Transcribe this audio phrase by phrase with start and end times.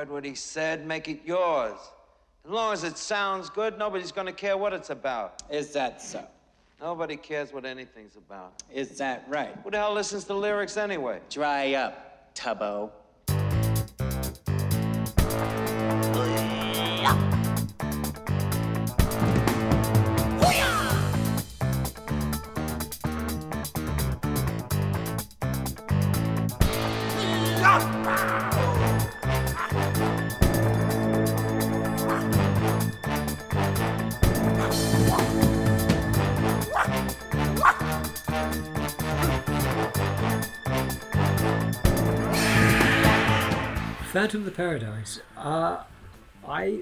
[0.00, 1.76] Heard what he said, make it yours.
[2.46, 5.42] As long as it sounds good, nobody's gonna care what it's about.
[5.50, 6.26] Is that so?
[6.80, 8.54] Nobody cares what anything's about.
[8.72, 9.54] Is that right?
[9.62, 11.20] Who the hell listens to lyrics anyway?
[11.28, 12.90] Dry up, Tubbo.
[44.10, 45.20] Phantom of the Paradise.
[45.36, 45.84] Uh,
[46.44, 46.80] I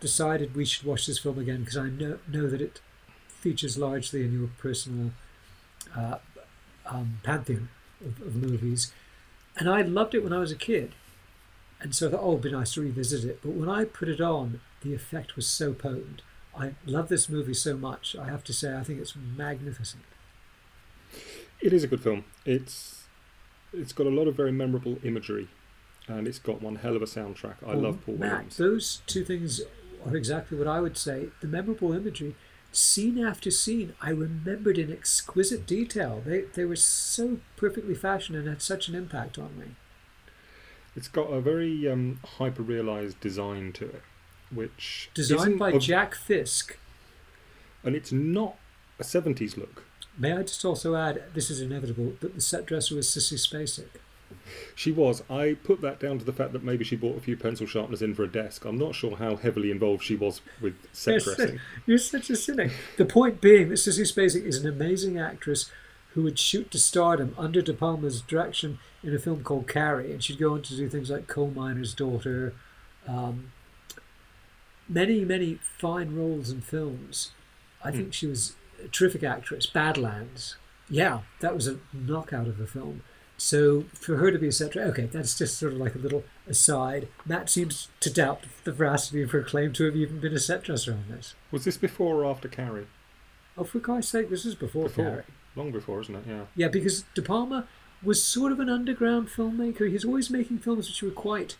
[0.00, 2.80] decided we should watch this film again because I know, know that it
[3.28, 5.10] features largely in your personal
[5.94, 6.16] uh,
[6.86, 7.68] um, pantheon
[8.00, 8.94] of, of movies.
[9.58, 10.94] And I loved it when I was a kid.
[11.82, 13.40] And so I thought, oh, it'd be nice to revisit it.
[13.42, 16.22] But when I put it on, the effect was so potent.
[16.58, 18.16] I love this movie so much.
[18.16, 20.04] I have to say, I think it's magnificent.
[21.60, 22.24] It is a good film.
[22.46, 23.02] It's
[23.74, 25.48] it's got a lot of very memorable imagery
[26.08, 27.56] and it's got one hell of a soundtrack.
[27.64, 28.56] I Well, love Paul Matt, Williams.
[28.56, 29.60] Those two things
[30.04, 31.28] are exactly what I would say.
[31.40, 32.34] The memorable imagery,
[32.72, 36.22] scene after scene, I remembered in exquisite detail.
[36.24, 39.66] They they were so perfectly fashioned and had such an impact on me.
[40.96, 44.02] It's got a very um, hyper realized design to it,
[44.52, 46.76] which Designed by a- Jack Fisk.
[47.82, 48.56] and it's not
[48.98, 49.82] a seventies look.
[50.16, 53.88] May I just also add, this is inevitable, that the set dresser was Sissy Spacek.
[54.74, 55.22] She was.
[55.30, 58.02] I put that down to the fact that maybe she bought a few pencil sharpeners
[58.02, 58.64] in for a desk.
[58.64, 61.60] I'm not sure how heavily involved she was with set Yes, dressing.
[61.86, 62.72] You're such a cynic.
[62.96, 65.70] The point being that Sissy Spacek is an amazing actress
[66.14, 70.22] who would shoot to stardom under De Palma's direction in a film called Carrie, and
[70.22, 72.54] she'd go on to do things like Coal Miner's Daughter,
[73.08, 73.52] um,
[74.88, 77.32] many, many fine roles in films.
[77.82, 79.66] I think she was a terrific actress.
[79.66, 80.56] Badlands,
[80.88, 83.02] yeah, that was a knockout of a film.
[83.36, 85.98] So for her to be a set dresser, okay, that's just sort of like a
[85.98, 87.08] little aside.
[87.26, 90.62] Matt seems to doubt the veracity of her claim to have even been a set
[90.62, 91.34] dresser on this.
[91.50, 92.86] Was this before or after Carrie?
[93.56, 95.04] Oh, for Christ's sake, this is before, Before.
[95.04, 95.24] Carrie.
[95.56, 96.24] Long before, isn't it?
[96.26, 96.44] Yeah.
[96.56, 97.66] Yeah, because De Palma
[98.02, 99.90] was sort of an underground filmmaker.
[99.90, 101.56] He's always making films which were quite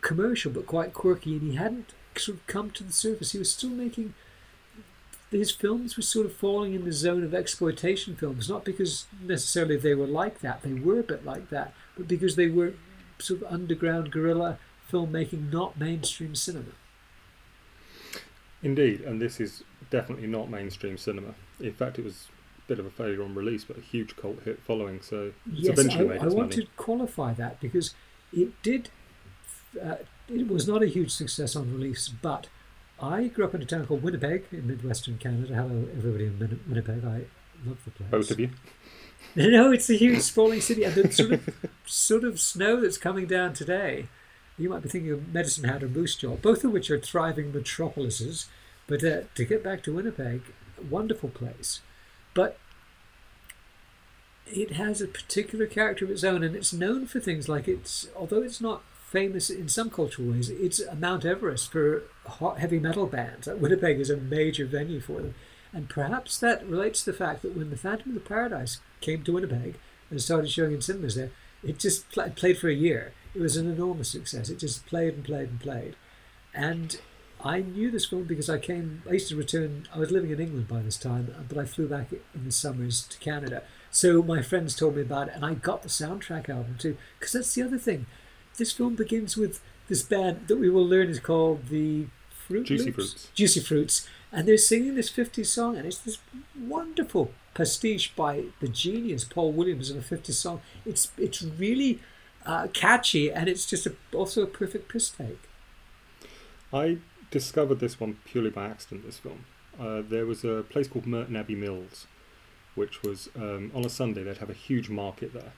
[0.00, 3.32] commercial but quite quirky, and he hadn't sort of come to the surface.
[3.32, 4.14] He was still making
[5.30, 9.76] his films were sort of falling in the zone of exploitation films, not because necessarily
[9.76, 10.62] they were like that.
[10.62, 12.74] They were a bit like that, but because they were
[13.18, 14.58] sort of underground guerrilla
[14.90, 16.72] filmmaking, not mainstream cinema.
[18.62, 21.34] Indeed, and this is definitely not mainstream cinema.
[21.60, 22.28] In fact, it was
[22.58, 25.00] a bit of a failure on release, but a huge cult hit following.
[25.02, 27.94] So Yes, eventually I, made I want to qualify that because
[28.32, 28.90] it did.
[29.82, 29.96] Uh,
[30.28, 32.48] it was not a huge success on release, but
[33.00, 35.54] I grew up in a town called Winnipeg in midwestern Canada.
[35.54, 37.04] Hello, everybody in Win- Winnipeg.
[37.04, 37.24] I
[37.66, 38.10] love the place.
[38.10, 38.50] Both of you.
[39.34, 41.48] No, it's a huge sprawling city, and the sort of
[41.84, 44.06] sort of snow that's coming down today.
[44.56, 47.52] You might be thinking of Medicine Hat and Moose Jaw, both of which are thriving
[47.52, 48.46] metropolises.
[48.86, 50.40] But uh, to get back to Winnipeg,
[50.88, 51.80] wonderful place,
[52.32, 52.58] but
[54.46, 58.08] it has a particular character of its own, and it's known for things like it's
[58.16, 58.82] although it's not
[59.16, 62.02] famous in some cultural ways, it's a Mount Everest for
[62.58, 63.48] heavy metal bands.
[63.48, 65.34] Uh, Winnipeg is a major venue for them.
[65.72, 69.24] And perhaps that relates to the fact that when the Phantom of the Paradise came
[69.24, 69.76] to Winnipeg
[70.10, 71.30] and started showing in cinemas there,
[71.64, 73.14] it just pl- played for a year.
[73.34, 74.50] It was an enormous success.
[74.50, 75.96] It just played and played and played.
[76.52, 77.00] And
[77.42, 80.40] I knew this film because I came, I used to return, I was living in
[80.40, 83.62] England by this time, uh, but I flew back in the summers to Canada.
[83.90, 87.32] So my friends told me about it, and I got the soundtrack album too, because
[87.32, 88.04] that's the other thing.
[88.56, 92.86] This film begins with this band that we will learn is called the Fruit Juicy
[92.86, 92.94] Loops?
[92.94, 93.28] Fruits.
[93.34, 96.18] Juicy Fruits, and they're singing this 50s song, and it's this
[96.58, 100.60] wonderful pastiche by the genius Paul Williams of a 50s song.
[100.84, 102.00] It's it's really
[102.44, 105.40] uh, catchy, and it's just a, also a perfect piss take.
[106.72, 106.98] I
[107.30, 109.04] discovered this one purely by accident.
[109.04, 109.44] This film.
[109.78, 112.06] Uh, there was a place called Merton Abbey Mills,
[112.74, 114.22] which was um, on a Sunday.
[114.22, 115.52] They'd have a huge market there,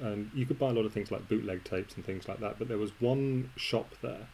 [0.00, 2.58] and you could buy a lot of things like bootleg tapes and things like that.
[2.58, 4.28] But there was one shop there,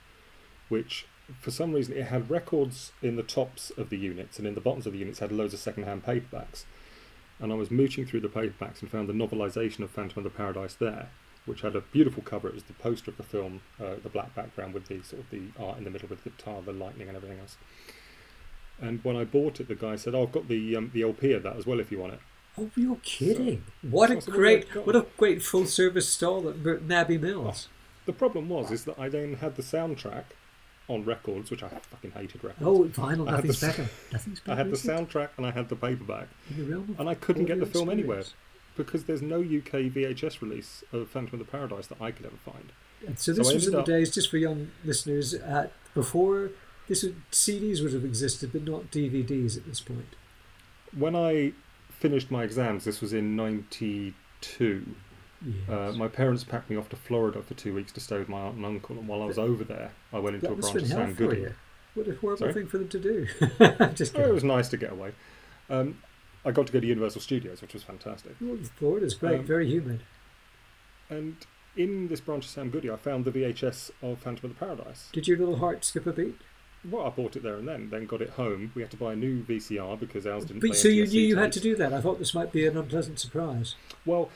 [0.68, 1.06] which
[1.40, 4.60] for some reason it had records in the tops of the units, and in the
[4.60, 6.64] bottoms of the units had loads of second-hand paperbacks.
[7.40, 10.36] And I was mooching through the paperbacks and found the novelisation of Phantom of the
[10.36, 11.10] Paradise there,
[11.44, 12.48] which had a beautiful cover.
[12.48, 15.30] It was the poster of the film, uh, the black background with the sort of
[15.30, 17.56] the art in the middle with the guitar, the lightning, and everything else.
[18.80, 21.32] And when I bought it, the guy said, "Oh, I've got the um, the LP
[21.32, 22.20] of that as well if you want it."
[22.58, 23.64] Oh, you're kidding!
[23.82, 24.86] what a great, have I got?
[24.86, 27.68] what a great full service stall at Merton Abbey Mills.
[28.06, 30.24] the problem was is that I then had the soundtrack
[30.88, 32.62] on records, which I fucking hated records.
[32.66, 33.88] Oh, vinyl, nothing's the better.
[34.12, 34.52] Nothing's better.
[34.60, 37.66] I had the soundtrack and I had the paperback, the and I couldn't get the
[37.66, 38.24] film anywhere
[38.76, 42.36] because there's no UK VHS release of Phantom of the Paradise that I could ever
[42.44, 42.72] find.
[43.06, 45.68] And so So this I was in the up- days, just for young listeners, uh,
[45.94, 46.50] before
[46.88, 50.14] this CDs would have existed, but not DVDs at this point.
[50.96, 51.52] When I
[51.98, 54.86] finished my exams, this was in '92.
[55.44, 55.68] Yes.
[55.68, 58.40] Uh, my parents packed me off to Florida for two weeks to stay with my
[58.40, 60.74] aunt and uncle, and while I was over there, I went into that a branch
[60.76, 61.46] of Sam Goody.
[61.94, 62.52] What a horrible Sorry?
[62.54, 63.26] thing for them to do.
[63.94, 65.12] just Oh, it was nice to get away.
[65.70, 65.98] Um,
[66.44, 68.34] I got to go to Universal Studios, which was fantastic.
[68.40, 70.02] Well, Florida's great, Um, very humid.
[71.10, 71.36] And
[71.76, 75.08] in this branch of Sam Goody, I found the VHS of Phantom of the Paradise.
[75.12, 76.36] Did your little heart skip a beat?
[76.88, 78.72] Well, I bought it there and then, then got it home.
[78.74, 81.20] We had to buy a new VCR because ours didn't But play so you knew
[81.20, 81.92] you had to do that.
[81.92, 83.74] I thought this might be an unpleasant surprise.
[84.06, 84.30] Well,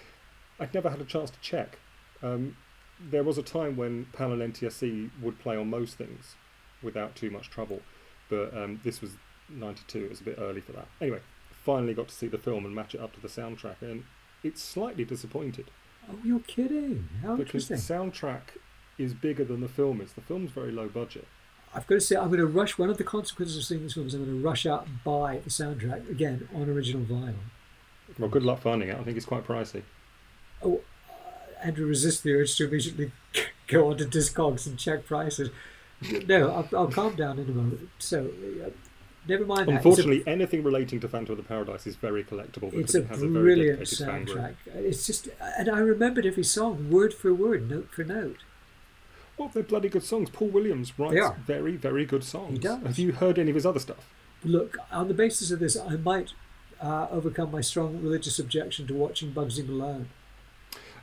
[0.58, 1.78] I'd never had a chance to check.
[2.22, 2.56] Um,
[3.00, 6.34] there was a time when PAL and NTSC would play on most things
[6.82, 7.80] without too much trouble,
[8.28, 9.12] but um, this was
[9.48, 10.88] 92, it was a bit early for that.
[11.00, 11.20] Anyway,
[11.64, 14.04] finally got to see the film and match it up to the soundtrack, and
[14.42, 15.70] it's slightly disappointed
[16.10, 17.08] Oh, you're kidding!
[17.22, 18.56] How because the soundtrack
[18.98, 20.12] is bigger than the film is.
[20.12, 21.26] The film's very low budget.
[21.74, 22.76] I've got to say, I'm going to rush.
[22.78, 25.02] One of the consequences of seeing this film is I'm going to rush out and
[25.04, 27.34] buy the soundtrack again on original vinyl.
[28.18, 28.98] Well, good luck finding it.
[28.98, 29.82] I think it's quite pricey.
[30.62, 33.10] Oh, uh, Andrew resists the urge to immediately
[33.68, 35.48] go onto Discogs and check prices.
[36.26, 37.88] No, I'll, I'll calm down in a moment.
[38.00, 38.30] So,
[38.66, 38.70] uh,
[39.26, 39.76] never mind that.
[39.76, 42.94] It's a- Unfortunately, anything relating to Phantom of the Paradise is very collectible because It's
[42.96, 44.36] a it has a very brilliant dedicated fan group.
[44.38, 44.54] soundtrack.
[44.74, 45.28] It's just,
[45.58, 48.38] and I remembered every song word for word, note for note.
[49.38, 50.30] Well, they're bloody good songs.
[50.30, 51.36] Paul Williams writes They are.
[51.46, 52.52] very, very good songs.
[52.52, 52.82] He does.
[52.82, 54.12] Have you heard any of his other stuff?
[54.44, 56.32] Look, on the basis of this, I might
[56.80, 60.08] uh, overcome my strong religious objection to watching Bugsy Malone.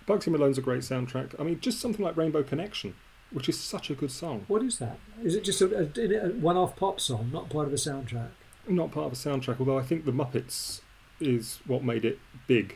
[0.07, 1.39] Bugsy Malone's a great soundtrack.
[1.39, 2.95] I mean, just something like Rainbow Connection,
[3.31, 4.45] which is such a good song.
[4.47, 4.97] What is that?
[5.23, 8.29] Is it just a, a, a one-off pop song, not part of a soundtrack?
[8.67, 10.81] Not part of a soundtrack, although I think The Muppets
[11.19, 12.75] is what made it big.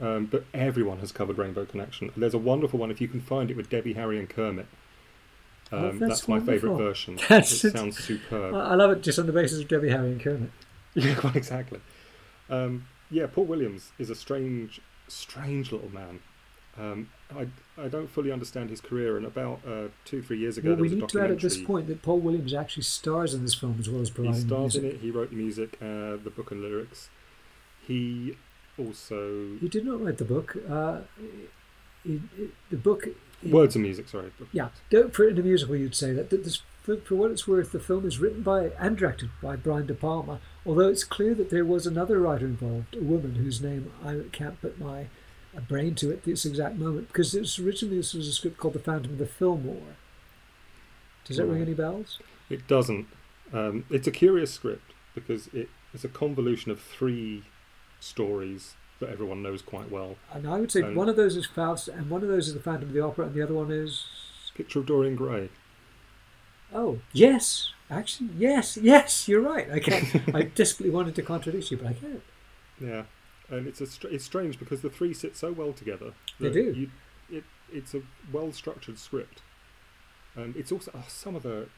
[0.00, 2.10] Um, but everyone has covered Rainbow Connection.
[2.16, 4.66] There's a wonderful one if you can find it with Debbie, Harry, and Kermit.
[5.72, 7.16] Oh, Um, that's that's, my favourite version.
[7.28, 8.54] That's- it sounds superb.
[8.54, 10.50] I, love it just on the basis of Debbie Harry and Kermit.
[10.94, 11.80] Yeah, quite exactly.
[12.50, 16.20] Um, yeah, Paul Williams is a strange, strange little man.
[16.78, 17.46] Um, I,
[17.82, 20.82] I don't fully understand his career, and about uh, two, three years ago, Well, there
[20.82, 23.42] we was a need to add at this point that Paul Williams actually stars in
[23.42, 24.82] this film as well as He providing the stars music.
[24.82, 25.00] in it.
[25.00, 27.08] He wrote the music, uh, the book and lyrics.
[27.86, 28.36] He
[28.78, 30.56] also He did not write the book.
[30.68, 31.00] Uh,
[32.04, 33.06] he, he- the book.
[33.44, 34.08] Words and music.
[34.08, 34.30] Sorry.
[34.52, 34.68] Yeah,
[35.12, 36.30] for in a musical, you'd say that.
[36.30, 39.86] this, for, for what it's worth, the film is written by and directed by Brian
[39.86, 40.40] De Palma.
[40.66, 44.60] Although it's clear that there was another writer involved, a woman whose name I can't
[44.60, 45.06] put my
[45.56, 48.74] uh, brain to at this exact moment, because this originally this was a script called
[48.74, 49.96] The Phantom of the Fillmore.
[51.24, 52.18] Does that ring any bells?
[52.50, 53.06] It doesn't.
[53.52, 57.44] Um, it's a curious script because it is a convolution of three
[58.00, 60.16] stories that everyone knows quite well.
[60.32, 62.54] And I would say Um, one of those is Faust, and one of those is
[62.54, 64.06] The Phantom of the Opera, and the other one is
[64.54, 65.50] Picture of Dorian Gray.
[66.74, 67.72] Oh, yes.
[67.90, 69.70] Actually, yes, yes, you're right.
[69.70, 70.34] I can't.
[70.34, 72.22] I desperately wanted to contradict you, but I can't.
[72.80, 73.02] Yeah,
[73.50, 76.12] and it's a it's strange because the three sit so well together.
[76.40, 76.72] They do.
[76.72, 76.90] You,
[77.30, 78.00] it it's a
[78.32, 79.42] well structured script,
[80.34, 81.68] and it's also oh, some of the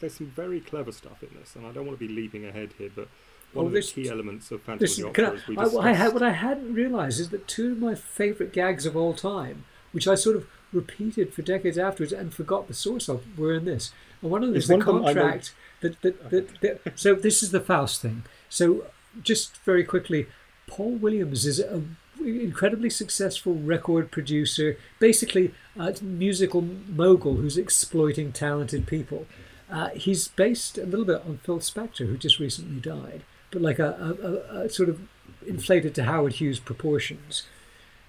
[0.00, 2.74] there's some very clever stuff in this, and I don't want to be leaping ahead
[2.76, 3.08] here, but
[3.52, 5.66] one Oh, of the key elements of Phantom of the Opera, I, as we I,
[5.66, 8.96] what, I had, what I hadn't realised is that two of my favourite gags of
[8.96, 13.38] all time, which I sort of repeated for decades afterwards and forgot the source of,
[13.38, 13.92] were in this.
[14.22, 16.60] And one of them Is the one of them I know- contract that, that, that,
[16.60, 16.98] that.
[16.98, 18.22] So this is the Faust thing.
[18.48, 18.84] So
[19.22, 20.26] just very quickly,
[20.66, 21.82] Paul Williams is a
[22.22, 29.26] incredibly successful record producer, basically a musical mogul who's exploiting talented people.
[29.70, 33.78] Uh, he's based a little bit on Phil Spector, who just recently died, but like
[33.78, 34.16] a,
[34.52, 35.00] a, a, sort of
[35.46, 37.44] inflated to Howard Hughes proportions.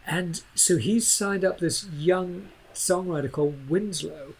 [0.06, 4.34] And so he's signed up this young songwriter called Winslow,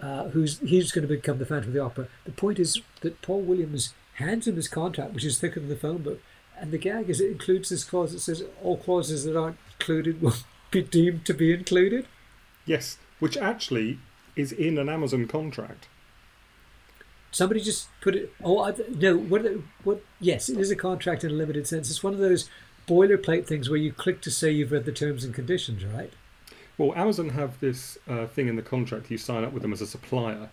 [0.00, 2.08] uh, who's he's going to become the Phantom of the Opera.
[2.24, 5.76] The point is that Paul Williams hands him his contract, which is thicker than the
[5.76, 6.20] phone book,
[6.58, 10.20] and the gag is it includes this clause that says all clauses that aren't included
[10.20, 10.34] will
[10.70, 12.06] be deemed to be included.
[12.64, 13.98] yes, which actually
[14.34, 15.88] is in an Amazon contract.
[17.30, 18.32] Somebody just put it.
[18.42, 19.16] Oh, I, no.
[19.16, 19.42] What?
[19.84, 20.02] What?
[20.20, 21.90] Yes, it is a contract in a limited sense.
[21.90, 22.48] It's one of those
[22.88, 26.12] boilerplate things where you click to say you've read the terms and conditions, right?
[26.78, 29.10] Well, Amazon have this uh, thing in the contract.
[29.10, 30.50] You sign up with them as a supplier,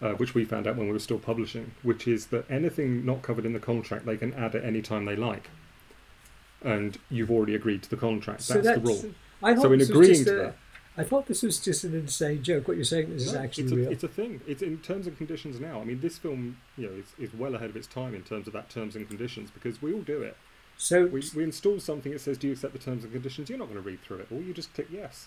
[0.00, 3.22] uh, which we found out when we were still publishing, which is that anything not
[3.22, 5.50] covered in the contract they can add at any time they like,
[6.62, 8.46] and you've already agreed to the contract.
[8.48, 9.14] That's, the rule.
[9.42, 10.56] I So in agreeing just to a- that-
[10.96, 12.68] I thought this was just an insane joke.
[12.68, 13.90] What you're saying this is actually it's a, real.
[13.90, 14.40] it's a thing.
[14.46, 15.80] It's in terms and conditions now.
[15.80, 18.46] I mean, this film, you know, is, is well ahead of its time in terms
[18.46, 20.36] of that terms and conditions because we all do it.
[20.76, 23.58] so We, we install something that says, "Do you accept the terms and conditions?" You're
[23.58, 24.40] not going to read through it all.
[24.40, 25.26] You just click yes.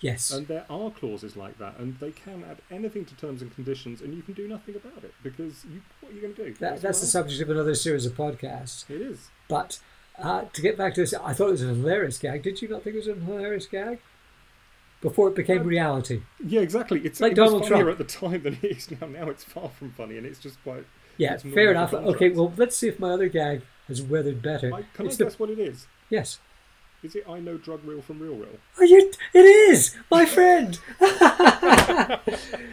[0.00, 3.54] yes, And there are clauses like that, and they can add anything to terms and
[3.54, 6.44] conditions, and you can do nothing about it because you, what are you going to
[6.46, 6.54] do?
[6.54, 8.90] that, that's the subject of another series of podcasts.
[8.90, 9.28] It is.
[9.48, 9.78] But
[10.18, 12.42] uh, to get back to this, I thought it was a hilarious gag.
[12.42, 14.00] Did you not think it was a hilarious gag?
[15.04, 16.22] Before it became Um, reality.
[16.44, 17.00] Yeah, exactly.
[17.04, 18.00] It's Like it was Donald funnier Trump.
[18.00, 19.06] at the time than it is now.
[19.06, 20.84] Now it's far from funny, and it's just quite.
[21.18, 21.92] Yeah, it's fair enough.
[21.94, 24.74] Okay, well, let's see if my other gag has weathered better.
[24.74, 25.86] I, can I It's the- guess what it is?
[26.10, 26.40] yes.
[27.04, 28.58] Is it I know drug real from real real?
[28.78, 29.12] Are you?
[29.34, 30.80] It is my friend.
[30.98, 31.16] You knew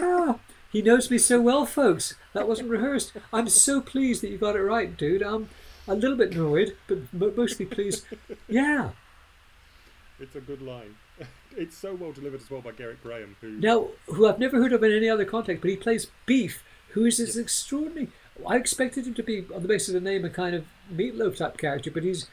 [0.00, 0.40] Wow,
[0.72, 2.14] he knows me so well, folks.
[2.32, 3.12] That wasn't rehearsed.
[3.32, 5.22] I'm so pleased that you got it right, dude.
[5.22, 5.48] I'm
[5.86, 8.04] a little bit annoyed, but mostly pleased.
[8.48, 8.90] Yeah.
[10.18, 10.96] It's a good line.
[11.58, 14.74] It's so well delivered as well by Gerrit Graham, who Now, who I've never heard
[14.74, 18.08] of in any other context, but he plays Beef, who is this extraordinary.
[18.46, 21.38] I expected him to be, on the basis of the name, a kind of meatloaf
[21.38, 22.26] type character, but he's.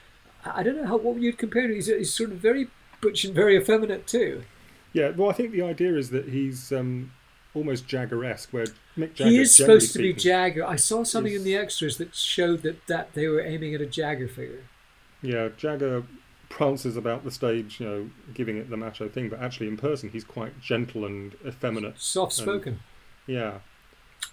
[0.43, 1.73] I don't know how what you'd compare to.
[1.73, 2.67] He's, he's sort of very
[2.99, 4.43] butch and very effeminate too.
[4.91, 7.13] Yeah, well, I think the idea is that he's um,
[7.53, 8.65] almost Jagger-esque, where
[8.97, 9.29] Mick Jagger.
[9.29, 10.65] he is supposed to be Jagger.
[10.65, 13.85] I saw something in the extras that showed that, that they were aiming at a
[13.85, 14.63] Jagger figure.
[15.21, 16.03] Yeah, Jagger
[16.53, 20.09] prances about the stage, you know, giving it the macho thing, but actually in person
[20.09, 21.99] he's quite gentle and effeminate.
[21.99, 22.79] Soft spoken.
[23.25, 23.59] Yeah,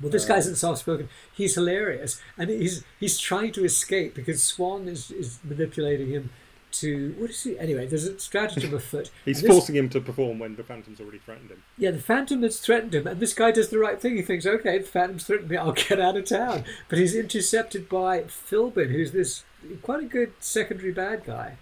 [0.02, 1.08] Well, this uh, guy isn't soft spoken.
[1.32, 6.30] He's hilarious, and he's he's trying to escape because Swan is, is manipulating him
[6.72, 7.58] to what is he?
[7.58, 9.10] Anyway, there's a stratagem afoot.
[9.24, 11.62] he's this- forcing him to perform when the Phantom's already threatened him.
[11.78, 14.16] Yeah, the Phantom has threatened him, and this guy does the right thing.
[14.16, 16.64] He thinks, okay, the Phantom's threatened me, I'll get out of town.
[16.90, 19.44] But he's intercepted by Philbin, who's this
[19.80, 21.56] quite a good secondary bad guy.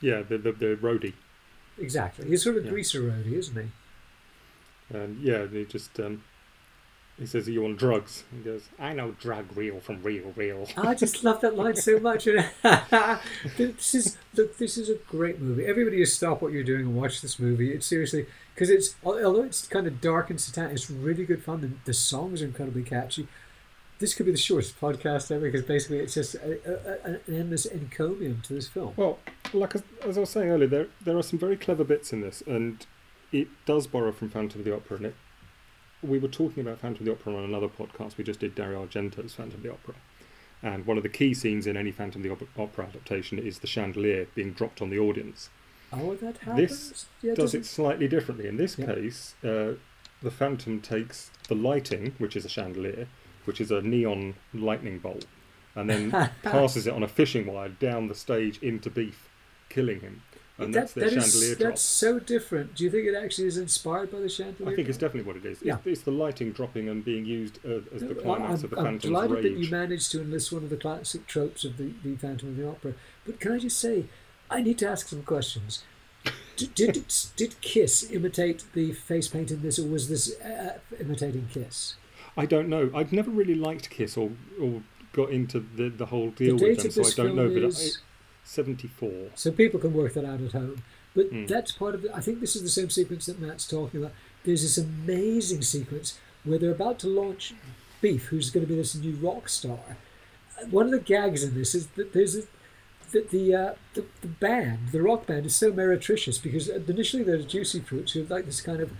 [0.00, 1.14] Yeah, the the, the roadie.
[1.78, 2.28] Exactly.
[2.28, 2.70] He's sort of Yeah.
[2.70, 3.56] greaser roadie, isn't
[4.90, 4.96] he?
[4.96, 6.22] And yeah, he just um,
[7.18, 10.68] he says, "Are you on drugs?" He goes, "I know drug real from real real."
[10.76, 12.24] I just love that line so much.
[13.56, 15.64] this is look, this is a great movie.
[15.66, 17.72] Everybody, just stop what you're doing and watch this movie.
[17.72, 21.60] It's seriously because it's although it's kind of dark and satanic, it's really good fun.
[21.62, 23.26] The, the songs are incredibly catchy.
[23.98, 27.20] This could be the shortest podcast ever because basically it's just a, a, a, an
[27.28, 28.92] endless encomium to this film.
[28.96, 29.18] Well,
[29.54, 32.20] like as, as I was saying earlier, there there are some very clever bits in
[32.20, 32.84] this, and
[33.32, 34.96] it does borrow from Phantom of the Opera.
[34.98, 35.14] And it,
[36.02, 38.18] we were talking about Phantom of the Opera on another podcast.
[38.18, 39.94] We just did Dario Argento's Phantom of the Opera,
[40.62, 43.66] and one of the key scenes in any Phantom of the Opera adaptation is the
[43.66, 45.48] chandelier being dropped on the audience.
[45.92, 46.58] Oh, that happens.
[46.90, 48.46] This yeah, does it slightly differently.
[48.46, 48.86] In this Yeah.
[48.94, 49.74] case, uh,
[50.22, 53.06] the Phantom takes the lighting, which is a chandelier,
[53.46, 55.26] which is a neon lightning bolt,
[55.74, 56.10] and then
[56.42, 59.28] passes it on a fishing wire down the stage into Beef,
[59.68, 60.22] killing him.
[60.58, 61.68] And That- that's the that is- chandelier drop.
[61.70, 62.74] that's so different.
[62.76, 64.72] Do you think it actually is inspired by the chandelier?
[64.72, 65.58] I think it's definitely what it is.
[65.62, 65.76] Yeah.
[65.76, 68.76] It's, it's the lighting dropping and being used uh, as the climax I'm, of the
[68.78, 69.70] I'm Phantom's delighted that you rage.
[69.70, 72.94] managed to enlist one of the classic tropes of the, the Phantom of the Opera.
[73.26, 74.06] But can I just say,
[74.50, 75.82] I need to ask some questions.
[76.56, 77.04] Did, did,
[77.36, 81.96] did Kiss imitate the face paint in this, or was this uh, imitating Kiss?
[82.36, 82.90] I don't know.
[82.94, 86.82] I've never really liked Kiss or, or got into the, the whole deal the with
[86.82, 87.48] them, so I don't know.
[87.48, 87.90] But I,
[88.44, 89.10] 74.
[89.34, 90.82] so people can work that out at home.
[91.14, 91.46] But Hmm.
[91.46, 92.10] that's part of it.
[92.14, 94.12] I think this is the same sequence that Matt's talking about.
[94.44, 97.54] There's this amazing sequence where they're about to launch
[98.02, 99.96] Beef, who's going to be this new rock star.
[100.70, 102.42] One of the gags in this is that there's a,
[103.12, 107.38] that the, uh, the the band, the rock band, is so meretricious because initially they're
[107.38, 108.92] Juicy Fruits, who are like this kind of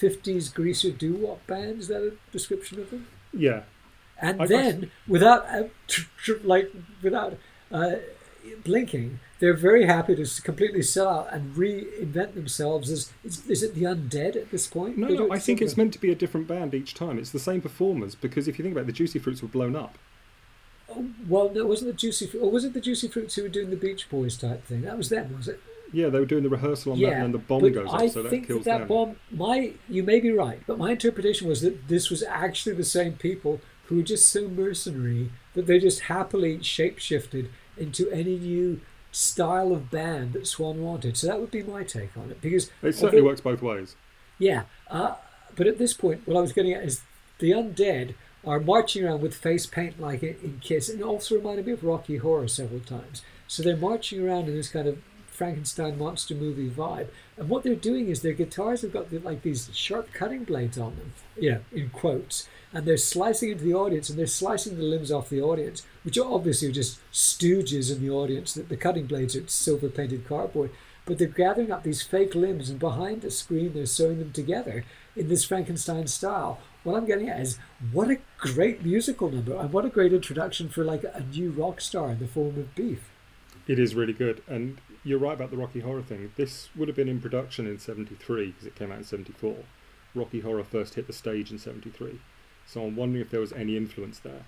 [0.00, 1.80] 50s greaser doo wop band.
[1.80, 3.06] Is that a description of them?
[3.32, 3.62] Yeah.
[4.20, 7.36] And I- I- then, without uh, tr- tr- like without
[7.72, 7.96] uh,
[8.64, 13.74] blinking, they're very happy to completely sell out and reinvent themselves as is, is it
[13.74, 14.98] the undead at this point?
[14.98, 17.18] No, no, I think it's meant to be a different band each time.
[17.18, 19.76] It's the same performers because if you think about it, the Juicy Fruits were blown
[19.76, 19.96] up.
[20.90, 23.48] Oh, well, no, wasn't the Juicy Fruit, or was it the Juicy Fruits who were
[23.50, 24.82] doing the Beach Boys type thing?
[24.82, 25.60] That was them, was it?
[25.92, 28.10] Yeah, they were doing the rehearsal on that, and then the bomb goes I off,
[28.12, 28.88] so that kills that, them.
[28.88, 29.16] bomb.
[29.30, 33.14] My, you may be right, but my interpretation was that this was actually the same
[33.14, 38.80] people who were just so mercenary that they just happily shapeshifted into any new
[39.12, 41.16] style of band that Swan wanted.
[41.16, 42.40] So that would be my take on it.
[42.42, 43.96] Because It certainly although- works both ways.
[44.38, 45.14] yeah, uh,
[45.56, 47.02] but at this point, what I was getting at is
[47.38, 48.14] the undead
[48.46, 52.18] are marching around with face paint like in Kiss, and also reminded me of Rocky
[52.18, 53.22] Horror several times.
[53.48, 54.98] So they're marching around in this kind of
[55.38, 59.42] Frankenstein monster movie vibe, and what they're doing is their guitars have got the, like
[59.42, 63.78] these sharp cutting blades on them, you know, in quotes, and they're slicing into the
[63.84, 68.00] audience, and they're slicing the limbs off the audience, which are obviously just stooges in
[68.02, 68.52] the audience.
[68.54, 70.70] That the cutting blades are silver painted cardboard.
[71.08, 74.84] but they're gathering up these fake limbs, and behind the screen they're sewing them together
[75.16, 76.58] in this Frankenstein style.
[76.84, 77.58] What I'm getting at is
[77.92, 81.80] what a great musical number, and what a great introduction for like a new rock
[81.80, 83.08] star in the form of Beef.
[83.66, 86.32] It is really good, and you're right about the Rocky Horror thing.
[86.36, 89.56] This would have been in production in '73 because it came out in '74.
[90.14, 92.18] Rocky Horror first hit the stage in '73,
[92.66, 94.44] so I'm wondering if there was any influence there.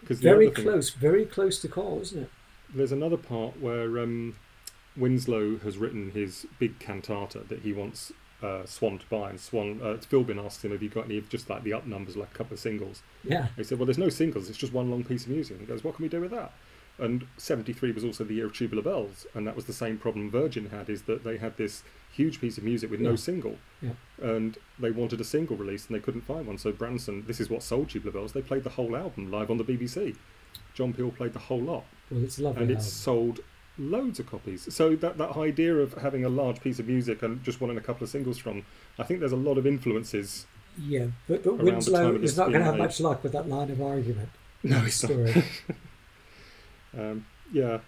[0.00, 2.30] Because the Very other thing- close, very close to call, isn't it?
[2.72, 4.36] there's another part where um,
[4.96, 9.80] Winslow has written his big cantata that he wants uh, Swan to buy, and Swan
[9.82, 12.30] uh, Philbin asks him, "Have you got any of just like the up numbers, like
[12.32, 13.48] a couple of singles?" Yeah.
[13.56, 15.66] He said, "Well, there's no singles; it's just one long piece of music." And he
[15.66, 16.52] goes, "What can we do with that?"
[17.00, 20.30] And '73 was also the year of Tubular Bells, and that was the same problem
[20.30, 23.92] Virgin had: is that they had this huge piece of music with no single, Yeah.
[24.20, 26.58] and they wanted a single release, and they couldn't find one.
[26.58, 28.32] So Branson, this is what sold Tubular Bells.
[28.32, 30.16] They played the whole album live on the BBC.
[30.74, 32.62] John Peel played the whole lot Well, it's lovely.
[32.62, 33.36] and it's album.
[33.36, 33.40] sold
[33.78, 34.72] loads of copies.
[34.74, 37.80] So that that idea of having a large piece of music and just wanting a
[37.80, 38.64] couple of singles from,
[38.98, 40.46] I think there's a lot of influences.
[40.78, 43.32] Yeah, but, but around the time Winslow is not going to have much luck with
[43.32, 44.28] that line of argument.
[44.62, 45.44] No, the it's not.
[46.96, 47.78] Um, yeah.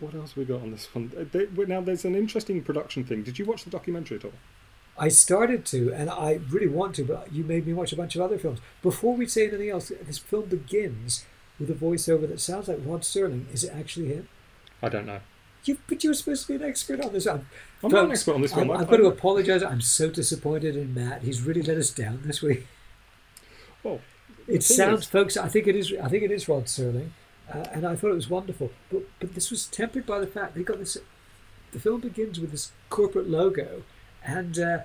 [0.00, 1.12] What else we got on this one?
[1.16, 3.22] Uh, they- now there's an interesting production thing.
[3.22, 4.32] Did you watch the documentary at all?
[4.98, 8.14] I started to, and I really want to, but you made me watch a bunch
[8.14, 8.58] of other films.
[8.82, 11.24] Before we say anything else, this film begins
[11.58, 13.52] with a voiceover that sounds like Rod Serling.
[13.54, 14.28] Is it actually him?
[14.82, 15.20] I don't know.
[15.64, 17.26] You, but you're supposed to be an expert on this.
[17.26, 17.46] I'm,
[17.84, 18.70] I'm not an expert on this film.
[18.70, 19.62] I'm, I- I've got to apologise.
[19.62, 21.22] I'm so disappointed in Matt.
[21.22, 22.66] He's really let us down this week.
[23.84, 24.00] Well,
[24.48, 25.36] It sounds, is- folks.
[25.36, 25.92] I think it is.
[26.02, 27.10] I think it is Rod Serling,
[27.52, 28.70] uh, and I thought it was wonderful.
[28.90, 30.96] But but this was tempered by the fact they got this.
[31.72, 33.82] The film begins with this corporate logo,
[34.24, 34.78] and uh,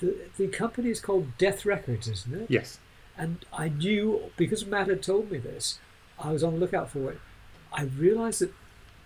[0.00, 2.46] the the company is called Death Records, isn't it?
[2.50, 2.78] Yes.
[3.18, 5.78] And I knew because Matt had told me this,
[6.18, 7.18] I was on the lookout for it.
[7.72, 8.52] I realised that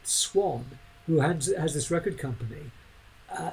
[0.03, 0.65] Swan,
[1.07, 2.73] who has, has this record company,
[3.33, 3.53] uh,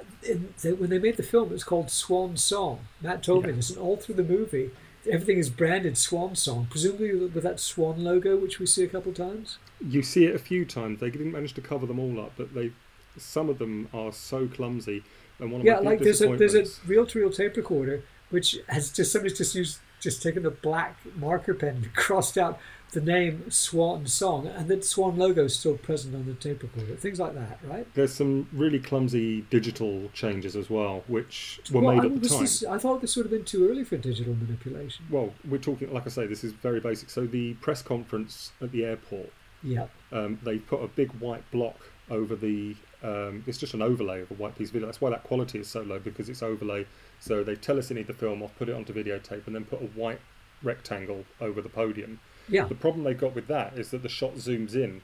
[0.61, 2.79] they, when they made the film, it was called Swan Song.
[3.01, 3.55] Matt told me Yeah.
[3.57, 4.71] this, and all through the movie,
[5.09, 9.11] everything is branded Swan Song, presumably with that Swan logo, which we see a couple
[9.11, 9.57] of times.
[9.79, 10.99] You see it a few times.
[10.99, 12.71] They didn't manage to cover them all up, but they
[13.17, 15.03] some of them are so clumsy.
[15.39, 19.11] And one of Yeah, like there's a there's a reel-to-reel tape recorder which has just
[19.11, 22.59] somebody's just used just taken a black marker pen and crossed out
[22.91, 26.95] the name Swan Song, and the Swan logo is still present on the tape recorder.
[26.95, 27.85] Things like that, right?
[27.93, 32.29] There's some really clumsy digital changes as well, which were Well, made I, at the
[32.29, 32.41] time.
[32.41, 35.05] this- I thought this would have been too early for digital manipulation.
[35.09, 37.09] Well, we're talking, like I say, this is very basic.
[37.09, 39.31] So the press conference at the airport,
[39.63, 41.75] Yeah, um, they put a big white block
[42.09, 42.75] over the.
[43.03, 44.87] Um, it's just an overlay of a white piece of video.
[44.87, 46.85] That's why that quality is so low because it's overlay.
[47.19, 49.65] So they tell us they need the film off, put it onto videotape, and then
[49.65, 50.19] put a white
[50.63, 52.19] rectangle over the podium.
[52.47, 52.65] Yeah.
[52.65, 55.01] The problem they've got with that is that the shot zooms in,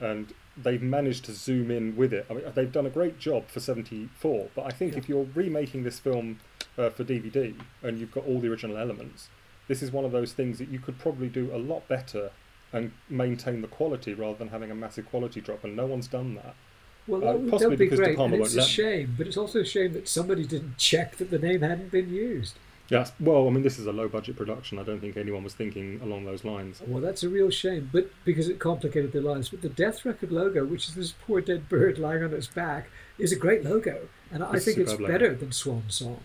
[0.00, 2.26] and they've managed to zoom in with it.
[2.30, 4.98] I mean, they've done a great job for '74, but I think Yeah.
[4.98, 6.40] if you're remaking this film
[6.78, 9.28] uh, for DVD and you've got all the original elements,
[9.68, 12.30] this is one of those things that you could probably do a lot better
[12.72, 15.64] and maintain the quality rather than having a massive quality drop.
[15.64, 16.54] And no one's done that.
[17.06, 19.14] Well, Uh, that that possibly be because De great, Palma and it's a shame.
[19.18, 22.54] But it's also a shame that somebody didn't check that the name hadn't been used.
[22.90, 23.12] Yes.
[23.20, 24.78] Well, I mean, this is a low budget production.
[24.78, 26.82] I don't think anyone was thinking along those lines.
[26.86, 29.48] Well, that's a real shame, but because it complicated their lives.
[29.48, 32.90] But the Death Record logo, which is this poor dead bird lying on its back,
[33.16, 35.06] is a great logo, and I It's think it's logo.
[35.06, 36.20] better than Swan Song.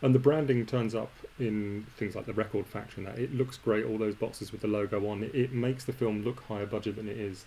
[0.00, 3.04] And the branding turns up in things like the Record Factory.
[3.04, 3.84] And that it looks great.
[3.84, 5.22] All those boxes with the logo on.
[5.22, 7.44] It, it makes the film look higher budget than it is.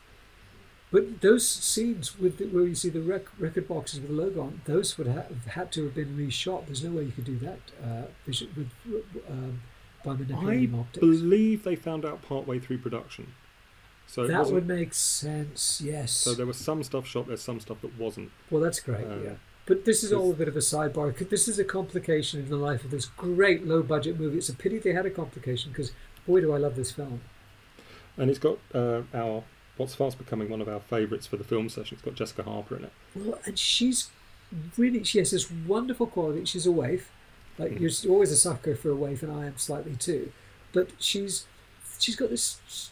[0.89, 4.41] But those scenes with the, where you see the rec- record boxes with the logo
[4.41, 6.65] on, those would have had to have been reshot.
[6.65, 8.69] There's no way you could do that uh, with,
[9.29, 9.61] um,
[10.05, 10.99] by I manipulating optics.
[10.99, 13.33] believe they found out partway through production.
[14.05, 15.81] So that would make sense.
[15.83, 16.13] Yes.
[16.13, 17.27] So there was some stuff shot.
[17.27, 18.31] There's some stuff that wasn't.
[18.49, 19.05] well, that's great.
[19.05, 19.33] Um, yeah.
[19.65, 21.13] But this is all a bit of a sidebar.
[21.29, 24.37] This is a complication in the life of this great low budget movie.
[24.37, 25.91] It's a pity they had a complication because
[26.25, 27.19] boy, do I love this film.
[28.15, 29.43] And it's got uh, our
[29.77, 31.95] what's fast becoming one of our favourites for the film session.
[31.95, 32.91] It's got Jessica Harper in it.
[33.15, 34.09] Well, and she's
[34.77, 36.45] really she has this wonderful quality.
[36.45, 37.09] She's a waif,
[37.57, 37.79] like Mhm.
[38.03, 40.31] you're always a sucker for a waif, and I am slightly too.
[40.73, 41.45] But she's
[41.99, 42.89] she's got this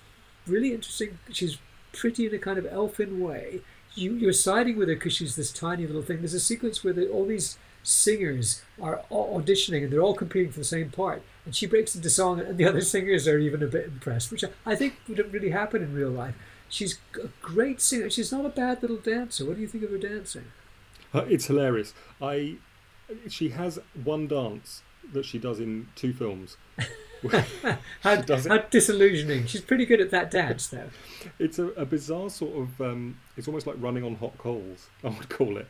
[0.47, 1.17] really interesting.
[1.31, 1.57] She's
[1.93, 3.61] pretty in a kind of elfin way.
[3.95, 6.17] You you're siding with her because she's this tiny little thing.
[6.17, 10.57] There's a sequence where the, all these singers are auditioning and they're all competing for
[10.59, 13.67] the same part, and she breaks into song, and the other singers are even a
[13.67, 16.35] bit impressed, which I, I think wouldn't really happen in real life.
[16.69, 18.09] She's a great singer.
[18.09, 19.45] She's not a bad little dancer.
[19.45, 20.45] What do you think of her dancing?
[21.13, 21.93] Uh, it's hilarious.
[22.21, 22.57] I
[23.29, 24.81] she has one dance
[25.13, 26.57] that she does in two films.
[28.01, 29.47] How, does how disillusioning.
[29.47, 30.89] She's pretty good at that dance, though.
[31.39, 32.81] It's a, a bizarre sort of.
[32.81, 34.89] Um, it's almost like running on hot coals.
[35.03, 35.67] I would call it.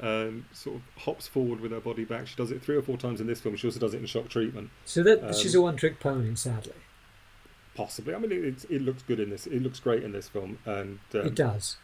[0.00, 2.28] Um, sort of hops forward with her body back.
[2.28, 3.56] She does it three or four times in this film.
[3.56, 4.70] She also does it in Shock Treatment.
[4.84, 6.74] So that Um, she's a one-trick pony, sadly.
[7.78, 8.12] Possibly.
[8.14, 9.46] I mean, it, it, it looks good in this.
[9.46, 10.58] It looks great in this film.
[10.66, 11.76] And um, it does.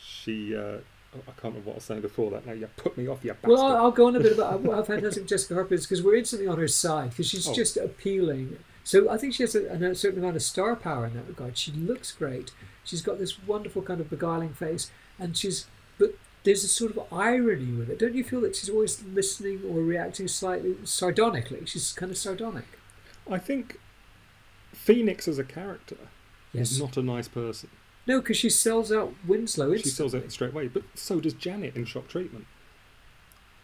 [0.00, 0.78] she, uh,
[1.14, 2.46] I can't remember what I was saying before that.
[2.46, 3.50] Now you put me off, you bastard.
[3.50, 6.16] Well, I'll, I'll go on a bit about how fantastic Jessica Harper is because we're
[6.16, 7.54] instantly on her side because she's Oh.
[7.54, 8.58] just appealing.
[8.84, 11.58] So I think she has a, a certain amount of star power in that regard.
[11.58, 12.52] She looks great.
[12.84, 15.66] She's got this wonderful kind of beguiling face, and she's
[15.98, 17.98] but there's a sort of irony with it.
[17.98, 21.66] Don't you feel that she's always listening or reacting slightly sardonically?
[21.66, 22.66] She's kind of sardonic.
[23.30, 23.78] I think
[24.86, 25.96] Phoenix as a character
[26.52, 26.70] Yes.
[26.70, 27.68] is not a nice person.
[28.06, 29.76] No, because she sells out Winslow.
[29.76, 32.46] She sells out straight away, but so does Janet in Shock Treatment.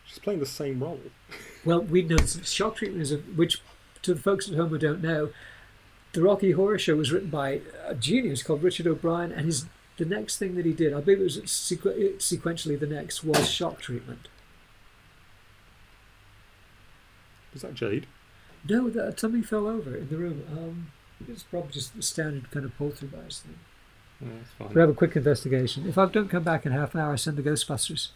[0.05, 1.01] She's playing the same role.
[1.65, 3.63] Well, we know shock treatment is a, which,
[4.03, 5.31] to the folks at home who don't know,
[6.13, 10.05] the Rocky Horror Show was written by a genius called Richard O'Brien, and his the
[10.05, 13.79] next thing that he did, I believe it was sequ- sequentially the next, was shock
[13.81, 14.27] treatment.
[17.53, 18.07] Was that Jade?
[18.69, 20.43] No, that something fell over in the room.
[20.51, 20.87] Um,
[21.29, 23.59] it's probably just the standard kind of poltergeist thing.
[24.21, 24.75] Yeah, that's fine.
[24.75, 25.89] We have a quick investigation.
[25.89, 28.09] If I don't come back in half an hour, I send the Ghostbusters.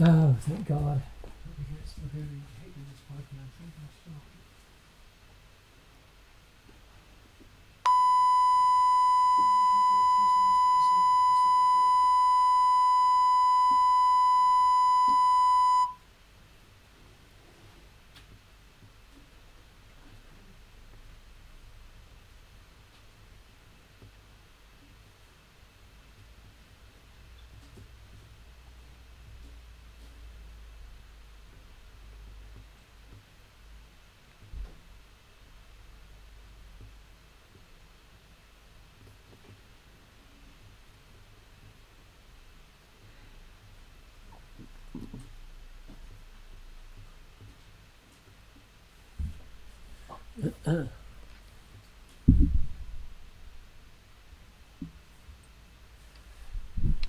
[0.00, 1.02] Oh, thank God.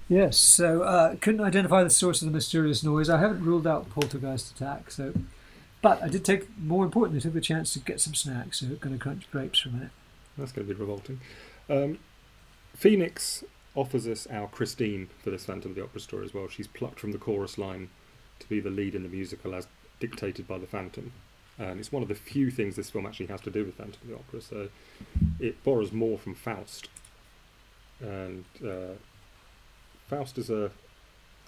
[0.10, 3.10] Yes, so uh, couldn't identify the source of the mysterious noise.
[3.10, 5.14] I haven't ruled out poltergeist attack, so
[5.84, 8.60] but I did take more importantly took the chance to get some snacks.
[8.60, 9.92] So going to crunch grapes for a minute.
[10.36, 11.22] That's going to be revolting.
[11.70, 12.00] Um,
[12.76, 13.44] Phoenix
[13.76, 16.48] offers us our Christine for this Phantom of the Opera story as well.
[16.48, 17.90] She's plucked from the chorus line
[18.40, 19.68] to be the lead in the musical as
[20.00, 21.12] dictated by the Phantom.
[21.60, 23.98] And it's one of the few things this film actually has to do with Phantom
[24.02, 24.42] of the Opera.
[24.42, 24.70] So
[25.40, 26.88] it borrows more from Faust.
[28.00, 28.96] And uh,
[30.08, 30.72] Faust is a,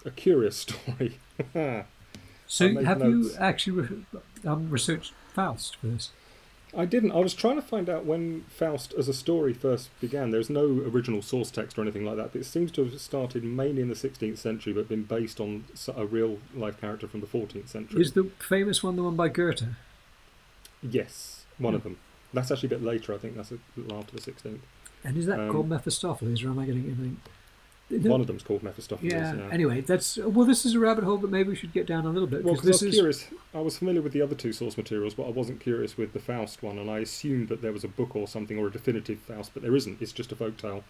[0.04, 1.18] a curious story.
[2.46, 3.34] So have notes.
[3.34, 4.04] you actually re-
[4.44, 6.10] um, researched Faust for this?
[6.76, 7.12] I didn't.
[7.12, 10.30] I was trying to find out when Faust as a story first began.
[10.30, 13.44] There's no original source text or anything like that, but it seems to have started
[13.44, 17.26] mainly in the 16th century, but been based on a real life character from the
[17.26, 18.00] 14th century.
[18.00, 19.64] Is the famous one the one by Goethe?
[20.82, 21.98] Yes, one of them.
[22.34, 23.14] That's actually a bit later.
[23.14, 24.58] I think that's a little after the 16th.
[25.04, 27.16] And is that Um, called Mephistopheles, or am I getting everything?
[28.10, 29.12] One of them's called Mephistopheles.
[29.12, 29.34] yeah.
[29.34, 29.48] Yeah.
[29.52, 30.46] Anyway, that's well.
[30.46, 32.54] This is a rabbit hole, but maybe we should get down a little bit Well,
[32.54, 33.28] because I was is curious.
[33.52, 36.18] I was familiar with the other two source materials, but I wasn't curious with the
[36.18, 39.18] Faust one, and I assumed that there was a book or something or a definitive
[39.18, 40.00] Faust, but there isn't.
[40.00, 40.84] It's just a folktale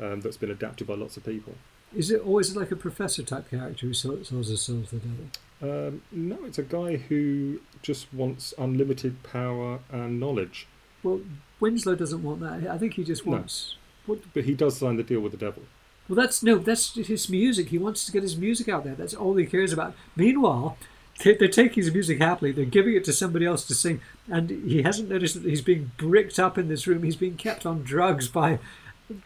[0.00, 1.54] um, that's been adapted by lots of people.
[1.96, 5.26] is it always like a professor type character who sells, soul to the devil?
[5.60, 10.66] Um, no, it's a guy who just wants unlimited power and knowledge,
[11.02, 11.20] Well,
[11.60, 12.68] Winslow doesn't want that.
[12.70, 13.32] I think he just No.
[13.32, 13.74] wants.
[14.06, 15.64] What, but he does sign the deal with the devil.
[16.08, 16.56] well, that's no.
[16.58, 17.68] That's his music.
[17.68, 18.94] He wants to get his music out there.
[18.94, 19.94] That's all he cares about.
[20.16, 20.78] Meanwhile,
[21.22, 22.52] they- they're taking his music happily.
[22.52, 25.90] They're giving it to somebody else to sing, and he hasn't noticed that he's being
[25.98, 27.02] bricked up in this room.
[27.02, 28.58] He's being kept on drugs by.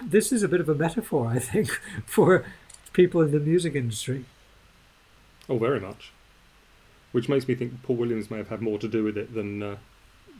[0.03, 1.69] This is a bit of a metaphor, I think,
[2.07, 2.45] for
[2.93, 4.25] people in the music industry.
[5.49, 6.11] Oh, very much.
[7.13, 9.63] Which makes me think Paul Williams may have had more to do with it than
[9.63, 9.77] uh,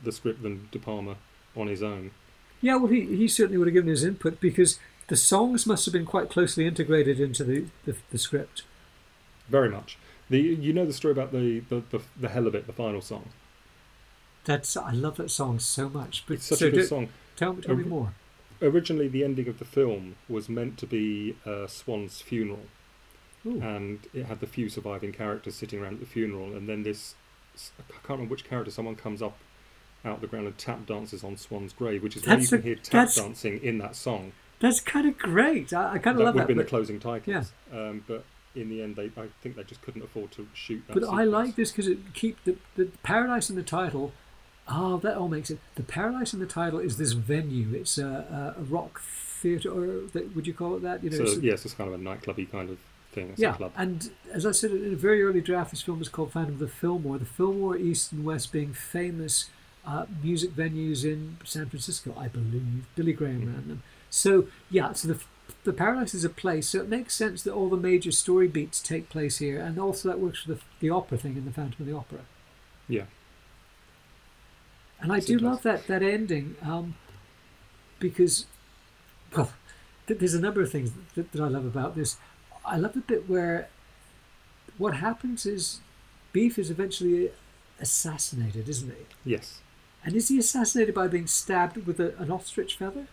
[0.03, 1.15] the script than De Palma
[1.55, 2.11] on his own.
[2.61, 5.91] Yeah, well, he, he certainly would have given his input because the songs must have
[5.93, 8.63] been quite closely integrated into the, the, the script.
[9.49, 9.97] Very much.
[10.29, 13.01] The you know the story about the the, the, the hell of it, the final
[13.01, 13.29] song.
[14.45, 16.23] That's I love that song so much.
[16.27, 17.09] But It's such so a good do- song.
[17.35, 18.13] Tell, tell me Um, more.
[18.61, 22.61] Originally, the ending of the film was meant to be uh, Swan's funeral,
[23.45, 23.61] Ooh.
[23.61, 26.55] and it had the few surviving characters sitting around at the funeral.
[26.55, 27.15] And then this,
[27.55, 29.37] I can't remember which character, someone comes up
[30.05, 32.49] out of the ground and tap dances on Swan's grave, which is when you That's
[32.49, 34.31] can hear tap dancing in that song.
[34.59, 35.73] That's kind of great.
[35.73, 36.39] I, I kind that of love would that.
[36.41, 37.51] have been the closing titles.
[37.71, 38.23] Um, but
[38.55, 40.93] in the end, they I think they just couldn't afford to shoot that.
[40.93, 44.13] but I like this because it keep the, the paradise in the title.
[44.69, 45.59] Oh, that all makes it.
[45.75, 47.73] The paradise in the title is this venue.
[47.73, 51.03] It's a, a, a rock theatre, or that, would you call it that?
[51.03, 52.77] You know, so it's- yes, it's kind of a nightclubby kind of
[53.13, 53.33] thing.
[53.37, 53.71] Yeah, club.
[53.77, 56.59] and as I said in a very early draft, this film was called Phantom of
[56.59, 57.17] the Fillmore.
[57.17, 59.49] The Fillmore, East and West being famous
[59.85, 62.85] uh, music venues in San Francisco, I believe.
[62.95, 63.53] Billy Graham Mm-hmm.
[63.53, 63.83] ran them.
[64.09, 65.19] So yeah, so the
[65.65, 68.81] the Paradise is a place, so it makes sense that all the major story beats
[68.81, 71.75] take place here, and also that works for the the opera thing in the Phantom
[71.81, 72.19] of the Opera.
[72.87, 73.05] Yeah.
[75.01, 76.95] And I do love that that ending um,
[77.99, 78.45] because,
[79.35, 79.51] well,
[80.07, 82.17] th- there's a number of things that, that I love about this.
[82.65, 83.67] I love the bit where
[84.77, 85.79] what happens is
[86.31, 87.31] Beef is eventually
[87.79, 89.31] assassinated, isn't he?
[89.31, 89.59] Yes.
[90.03, 93.07] And is he assassinated by being stabbed with a, an ostrich feather?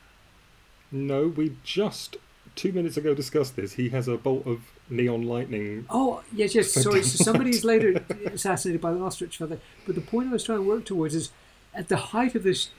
[0.91, 2.17] No, we just
[2.57, 3.75] two minutes ago discussed this.
[3.75, 5.87] He has a bolt of neon lightning.
[5.89, 6.73] Oh, yes, yes.
[6.73, 7.03] Sorry.
[7.03, 9.59] So somebody is later assassinated by an ostrich feather.
[9.87, 11.31] But the point I was trying to work towards is
[11.75, 12.71] at the height of this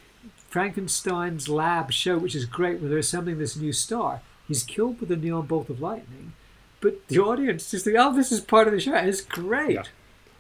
[0.49, 5.12] Frankenstein's lab show, which is great, where they're assembling this new star, he's killed with
[5.12, 6.34] a neon bolt of lightning.
[6.82, 8.94] But the audience just think, oh, this is part of the show.
[8.94, 9.76] and It's great.
[9.76, 9.84] Yeah.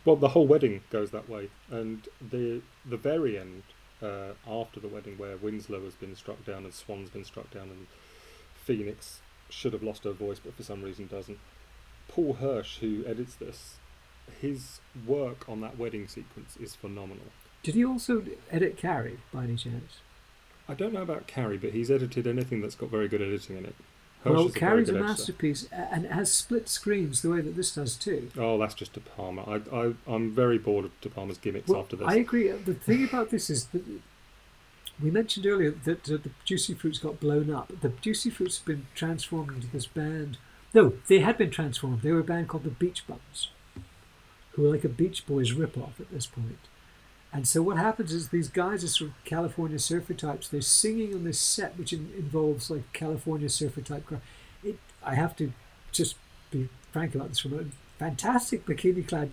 [0.03, 3.61] Well, the whole wedding goes that way, and the the very end
[4.01, 7.69] uh, after the wedding, where Winslow has been struck down and Swan's been struck down,
[7.69, 7.87] and
[8.55, 11.37] Phoenix should have lost her voice, but for some reason doesn't.
[12.07, 13.75] Paul Hirsch, who edits this,
[14.41, 17.25] his work on that wedding sequence is phenomenal.
[17.63, 19.99] Did he also edit Carrie by any chance?
[20.67, 23.65] I don't know about Carrie, but he's edited anything that's got very good editing in
[23.65, 23.75] it.
[24.23, 27.41] Well, is a Carrie's a good masterpiece, a- and it has split screens the way
[27.41, 28.29] that this does too.
[28.37, 29.41] Oh, that's just De Palma.
[29.43, 32.07] I, I, I'm very bored of De Palma's gimmicks Well, after this.
[32.07, 32.49] I agree.
[32.51, 33.83] The thing about this is that
[35.01, 37.71] we mentioned earlier that uh, the Juicy Fruits got blown up.
[37.81, 40.37] The Juicy Fruits have been transformed into this band.
[40.73, 42.01] No, they had been transformed.
[42.01, 43.49] They were a band called the Beach Bums,
[44.51, 46.59] who were like a Beach Boys ripoff at this point.
[47.33, 50.49] And so what happens is these guys are sort of California surfer types.
[50.49, 54.05] They're singing on this set, which in, involves like California surfer type.
[54.63, 55.53] It, I have to
[55.91, 56.15] just
[56.51, 57.73] be frank about this for a moment.
[57.99, 59.31] Fantastic bikini clad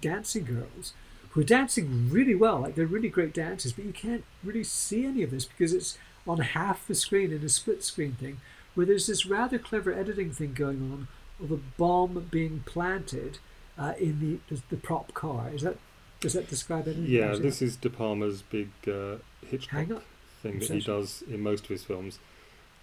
[0.00, 0.94] dancing girls
[1.30, 2.60] who are dancing really well.
[2.60, 5.98] Like they're really great dancers, but you can't really see any of this because it's
[6.26, 8.40] on half the screen in a split screen thing,
[8.74, 11.08] where there's this rather clever editing thing going on
[11.42, 13.38] of a bomb being planted
[13.76, 15.50] uh, in the the prop car.
[15.52, 15.76] Is that
[16.24, 17.06] does that describe anything?
[17.06, 20.02] Yeah, this is De Palma's big uh, Hitchcock
[20.42, 22.18] thing that he does in most of his films.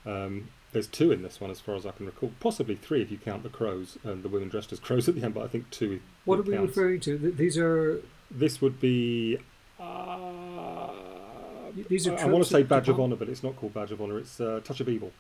[0.06, 2.32] Um, there's two in this one, as far as I can recall.
[2.40, 5.24] Possibly three if you count the crows and the women dressed as crows at the
[5.24, 6.02] end, but I think two.
[6.26, 6.70] What are we counts.
[6.78, 7.18] referring to?
[7.18, 9.40] These are This would be.
[9.80, 10.92] Uh,
[11.90, 12.18] these are.
[12.18, 14.20] I, want to say Badge of Honor, but it's not called Badge of Honor.
[14.20, 15.12] It's uh, Touch of Evil.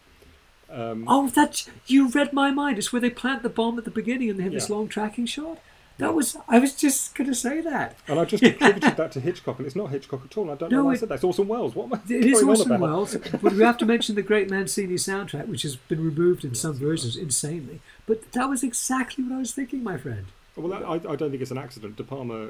[0.69, 2.77] Um, Oh, that you read my mind.
[2.77, 5.25] It's where they plant the bomb at the beginning and they have this long tracking
[5.25, 5.57] shot.
[6.01, 6.35] That was.
[6.47, 7.95] I was just going to say that.
[8.07, 10.49] And I just attributed that to Hitchcock, and it's not Hitchcock at all.
[10.49, 11.15] I don't know No, why I said that.
[11.15, 11.75] It's Orson Welles.
[11.75, 12.79] What am I It is Orson?
[12.79, 16.55] Welles, but we have to mention the great Mancini soundtrack, which has been removed in
[16.55, 17.81] some versions insanely.
[18.07, 20.25] But that was exactly what I was thinking, my friend.
[20.55, 21.95] Well, that, I, I don't think it's an accident.
[21.95, 22.49] De Palma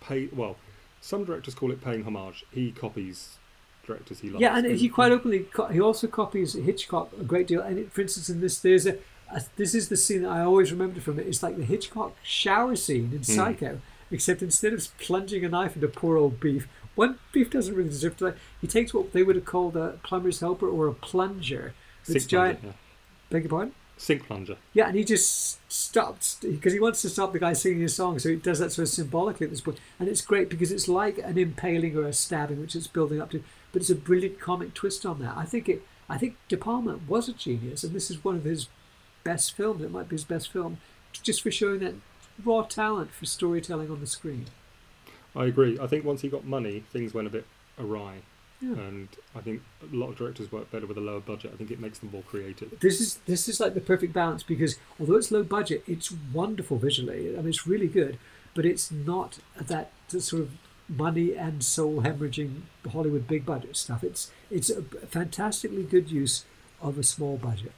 [0.00, 0.56] pay well.
[1.00, 2.44] Some directors call it paying homage.
[2.52, 3.36] He copies
[3.86, 4.40] directors he loves.
[4.40, 7.60] Yeah, and he quite openly co- he also copies Hitchcock a great deal.
[7.60, 8.98] And it, for instance, in this, there's a
[9.56, 11.26] this is the scene that I always remember from it.
[11.26, 13.22] It's like the Hitchcock shower scene in hmm.
[13.22, 17.90] Psycho, except instead of plunging a knife into poor old beef, one beef doesn't really
[17.90, 18.32] deserve to.
[18.32, 18.36] die.
[18.60, 21.74] He takes what they would have called a plumber's helper or a plunger.
[22.00, 22.60] It's sink giant.
[22.60, 22.78] plunger.
[23.30, 23.74] Beg your pardon.
[23.96, 24.56] Sink plunger.
[24.72, 28.18] Yeah, and he just stops because he wants to stop the guy singing his song,
[28.18, 29.76] so he does that sort of symbolically at this point.
[29.76, 33.20] point, and it's great because it's like an impaling or a stabbing, which it's building
[33.20, 35.36] up to, but it's a brilliant comic twist on that.
[35.36, 35.82] I think it.
[36.08, 38.68] I think De Palma was a genius, and this is one of his
[39.24, 39.82] best films.
[39.82, 40.78] It might be his best film,
[41.12, 41.94] just for showing that
[42.44, 44.46] raw talent for storytelling on the screen.
[45.36, 45.78] I agree.
[45.80, 47.46] I think once he got money, things went a bit
[47.78, 48.22] awry,
[48.60, 48.72] Yeah.
[48.72, 51.52] and I think a lot of directors work better with a lower budget.
[51.54, 52.78] I think it makes them more creative.
[52.80, 56.78] This is this is like the perfect balance because although it's low budget, it's wonderful
[56.78, 57.34] visually.
[57.34, 58.18] I mean, it's really good,
[58.54, 60.50] but it's not that sort of
[60.88, 64.02] money and soul hemorrhaging Hollywood big budget stuff.
[64.02, 66.44] It's it's a fantastically good use
[66.80, 67.72] of a small budget.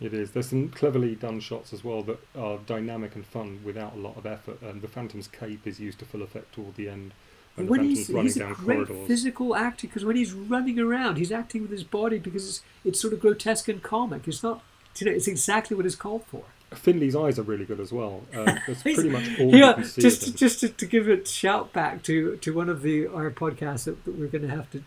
[0.00, 0.30] It is.
[0.30, 4.16] There's some cleverly done shots as well that are dynamic and fun without a lot
[4.16, 4.62] of effort.
[4.62, 7.12] And the Phantom's cape is used to full effect toward the end
[7.58, 9.08] when, when he's, he's a great corridors.
[9.08, 13.00] physical actor because when he's running around, he's acting with his body because it's, it's
[13.00, 14.28] sort of grotesque and comic.
[14.28, 14.62] It's not,
[14.98, 16.44] you know, it's exactly what it's called for.
[16.74, 18.22] Finley's eyes are really good as well.
[18.34, 20.02] Um, that's pretty much all you yeah, can see.
[20.02, 23.84] just just to, to give a shout back to to one of the our podcasts
[23.84, 24.82] that, that we're going to have to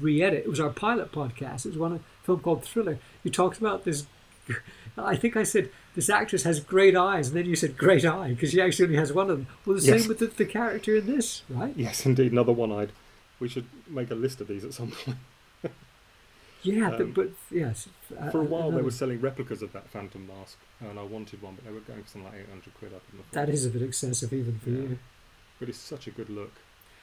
[0.00, 0.44] re-edit.
[0.44, 1.66] It was our pilot podcast.
[1.66, 2.98] It was one a film called Thriller.
[3.22, 4.06] You talked about this.
[4.98, 8.30] I think I said this actress has great eyes, and then you said great eye
[8.30, 9.46] because she actually only has one of them.
[9.64, 10.00] Well, the Yes.
[10.00, 11.72] same with the, the character in this, right?
[11.76, 12.90] Yes, indeed, another one-eyed.
[13.40, 15.18] We should make a list of these at some point.
[16.64, 17.88] Yeah, Um, but, but yes.
[18.18, 21.40] uh, For a while, they were selling replicas of that Phantom mask, and I wanted
[21.40, 23.64] one, but they were going for something like 800 quid up in the That is
[23.64, 24.76] a bit excessive even for Yeah.
[24.80, 24.98] you.
[25.60, 26.52] But it's such a good look.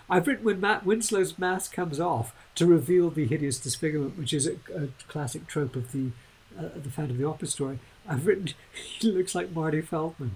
[0.10, 4.46] I've written when Matt Winslow's mask comes off to reveal the hideous disfigurement, which is
[4.46, 6.12] a, a classic trope of the
[6.58, 7.80] uh, the Phantom of the Opera story.
[8.08, 8.50] I've written
[9.00, 10.36] he looks like Marty Feldman.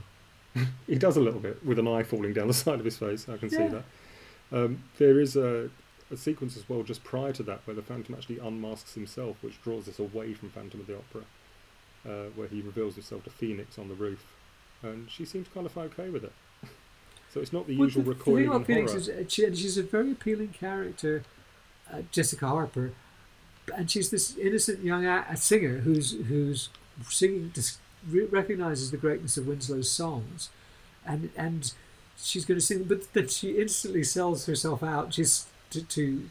[0.88, 3.27] He does a little bit with an eye falling down the side of his face.
[3.29, 3.84] I can see that.
[4.51, 5.69] Um, there is a,
[6.12, 9.62] a sequence as well just prior to that where the Phantom actually unmasks himself, which
[9.62, 11.21] draws us away from Phantom of the Opera,
[12.08, 14.25] uh, where he reveals himself to Phoenix on the roof,
[14.82, 16.34] and she seems kind of okay with it.
[17.32, 19.01] so it's not the Well, usual the, the thing about Phoenix horror.
[19.01, 21.23] is uh, she, she's a very appealing character,
[21.93, 22.93] uh, Jessica Harper,
[23.75, 26.69] and she's this innocent young singer who's who's
[27.08, 27.51] singing
[28.12, 30.49] recognizes the greatness of Winslow's songs,
[31.05, 31.73] and and
[32.17, 35.13] she's going to sing, but then she instantly sells herself out.
[35.13, 36.29] She's to to,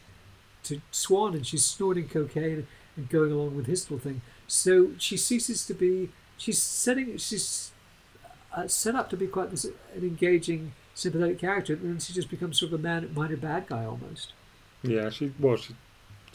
[0.65, 4.23] to Swan, and she's snorting cocaine and going along with his little thing.
[4.47, 6.11] So she ceases to be.
[6.37, 7.17] She's setting.
[7.19, 7.73] She's
[8.55, 12.31] uh, set up to be quite this an engaging, sympathetic character, and then she just
[12.31, 14.33] becomes sort of a man, minor bad guy almost.
[14.83, 15.75] Yeah, she well, she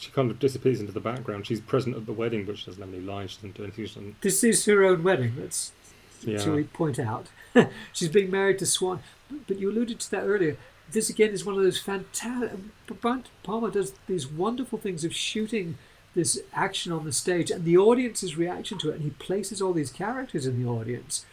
[0.04, 1.46] she kind of disappears into the background.
[1.46, 3.32] She's present at the wedding, but she doesn't have any lines.
[3.32, 3.84] She doesn't do anything.
[3.86, 5.34] Doesn't, This is her own wedding.
[5.38, 5.72] That's
[6.22, 6.38] Yeah.
[6.38, 7.26] shall we point out.
[7.92, 9.00] She's being married to Swan,
[9.46, 10.56] but you alluded to that earlier.
[10.90, 12.52] This again is one of those fantastic.
[13.00, 15.78] Brian De Palma does these wonderful things of shooting
[16.14, 19.72] this action on the stage and the audience's reaction to it, and he places all
[19.72, 21.24] these characters in the audience,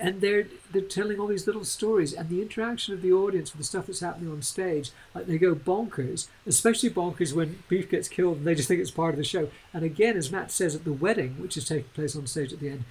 [0.00, 3.58] and they're they're telling all these little stories, and the interaction of the audience with
[3.58, 8.08] the stuff that's happening on stage, like they go bonkers, especially bonkers when Beef gets
[8.08, 9.50] killed and they just think it's part of the show.
[9.72, 12.60] And again, as Matt says at the wedding, which is taking place on stage at
[12.60, 12.84] the end,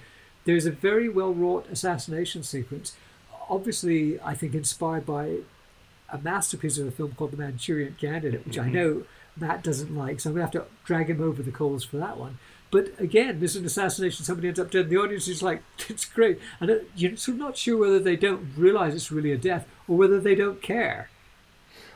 [0.44, 2.94] there's a very well wrought assassination sequence.
[3.48, 5.38] Obviously, I think inspired by
[6.12, 8.74] a masterpiece of a film called The Manchurian Candidate, which I mm-hmm.
[8.74, 9.02] know
[9.36, 11.96] Matt doesn't like, so I'm going to have to drag him over the coals for
[11.98, 12.38] that one.
[12.70, 16.04] But again, there's an assassination, somebody ends up dead, and the audience is like, it's
[16.04, 16.38] great.
[16.60, 19.66] And it- you're sort of not sure whether they don't realize it's really a death
[19.88, 21.10] or whether they don't care.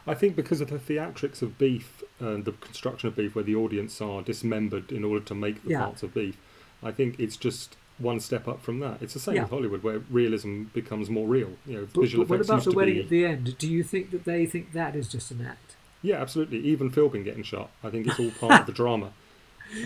[0.07, 3.55] I think because of the theatrics of Beef and the construction of Beef, where the
[3.55, 5.85] audience are dismembered in order to make the Yeah.
[5.85, 6.37] parts of Beef,
[6.83, 9.01] I think it's just one step up from that.
[9.01, 9.43] It's the same Yeah.
[9.43, 11.53] with Hollywood, where realism becomes more real.
[11.67, 13.01] You know, But, visual but what about the wedding be.
[13.01, 13.57] at the end?
[13.57, 15.77] Do you think that they think that is just an act?
[16.03, 16.59] Yeah, absolutely.
[16.59, 19.13] Even Philbin getting shot, I think it's all part of the drama.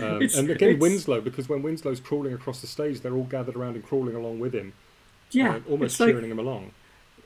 [0.01, 3.55] Um, and again, it's- Winslow, because when Winslow's crawling across the stage, they're all gathered
[3.55, 4.73] around and crawling along with him,
[5.31, 6.71] Yeah, uh, almost it's like, cheering him along.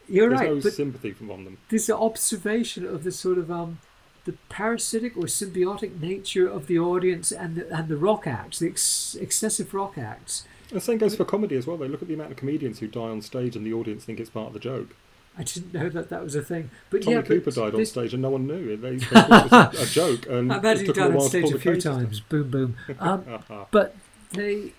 [0.08, 0.50] you're There's right.
[0.54, 1.58] no sympathy from them.
[1.70, 3.80] this observation of the sort of um,
[4.26, 8.68] the parasitic or symbiotic nature of the audience and the, and the rock acts, the
[8.70, 10.46] ex- excessive rock acts.
[10.70, 11.76] The same goes for comedy as well.
[11.78, 14.20] They look at the amount of comedians who die on stage, and the audience think
[14.20, 14.96] it's part of the joke.
[15.38, 16.70] I didn't know that that was a thing.
[16.90, 18.78] But Tommy yeah, but Cooper died on this- stage, and no one knew.
[18.78, 21.52] They, they thought it was a, joke, and I it imagine he died on stage
[21.52, 22.20] a few times.
[22.20, 22.78] Boom, boom.
[23.00, 23.26] Um,
[23.72, 23.96] but
[24.32, 24.74] they,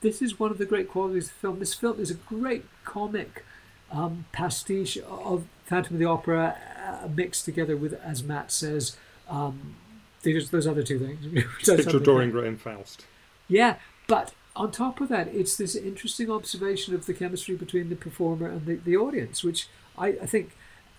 [0.00, 1.58] this is one of the great qualities of the film.
[1.60, 3.44] This film is a great comic
[3.92, 6.56] um, pastiche of Phantom of the Opera,
[7.02, 8.96] uh, mixed together with, as Matt says,
[9.28, 9.76] um,
[10.22, 11.46] those other two things.
[11.64, 13.06] Picture Dorian Gray Faust.
[13.48, 17.96] Yeah, but on top of that, it's this interesting observation of the chemistry between the
[17.96, 20.50] performer and the, the audience, which I, I think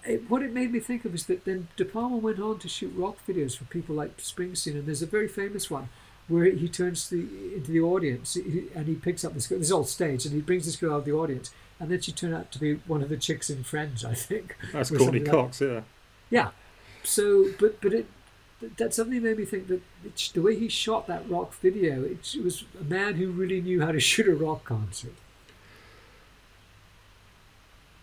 [0.06, 2.70] it, what it made me think of is that then De Palma went on to
[2.70, 5.90] shoot rock videos for people like Springsteen, and there's a very famous one
[6.30, 9.68] where he turns to the, into the audience and he picks up this girl, this
[9.68, 12.12] is all staged, and he brings this girl out of the audience, and then she
[12.12, 14.56] turned out to be one of the chicks in Friends, I think.
[14.72, 15.82] That's Courteney something like- Cox, yeah.
[16.30, 16.50] yeah.
[17.04, 18.06] So, but but it
[18.62, 19.82] that suddenly made me think that
[20.34, 23.82] the way he shot that rock video, it, it was a man who really knew
[23.82, 25.14] how to shoot a rock concert.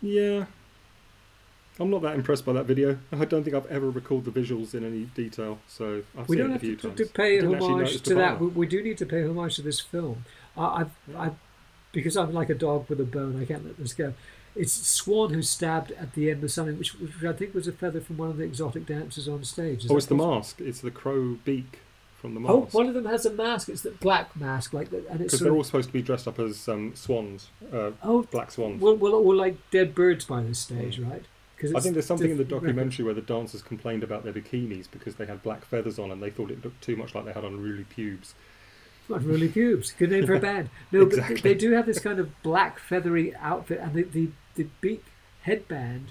[0.00, 0.46] Yeah.
[1.78, 2.98] I'm not that impressed by that video.
[3.12, 6.44] I don't think I've ever recalled the visuals in any detail, so I've we seen
[6.44, 6.96] don't it a have few to, times.
[6.96, 8.40] to pay I homage to that.
[8.40, 10.24] We, we do need to pay homage to this film.
[10.56, 11.30] I, I've, I,
[11.92, 13.40] because I'm like a dog with a bone.
[13.40, 14.14] I can't let this go.
[14.56, 17.72] It's Swan who stabbed at the end of something, which, which I think was a
[17.72, 19.84] feather from one of the exotic dancers on stage.
[19.84, 20.34] Is Oh, it's the possible?
[20.36, 20.60] mask.
[20.60, 21.80] It's the crow beak
[22.20, 22.74] from the Oh, mask.
[22.74, 23.68] one of them has a mask.
[23.68, 26.00] It's the black mask, like that, and it's Because they're of, all supposed to be
[26.02, 28.80] dressed up as um, swans, uh, oh, black swans.
[28.80, 31.24] well, well, or like dead birds by this stage, right?
[31.56, 34.86] Because I think there's something in the documentary where the dancers complained about their bikinis
[34.90, 37.32] because they had black feathers on and they thought it looked too much like they
[37.32, 38.34] had unruly pubes.
[39.08, 39.92] Unruly pubes.
[39.92, 40.68] Good name for a band.
[40.92, 44.66] No, but they do have this kind of black feathery outfit, and the, the, the
[44.80, 45.04] beak
[45.42, 46.06] headband